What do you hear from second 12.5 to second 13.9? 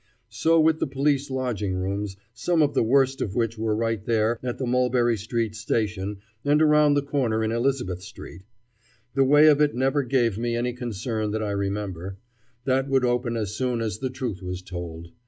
That would open as soon